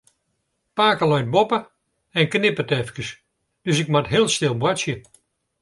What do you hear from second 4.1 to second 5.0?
heel stil boartsje.